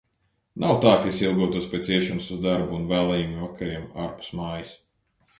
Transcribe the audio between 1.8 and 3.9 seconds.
iešanas uz darbu un vēlajiem vakariem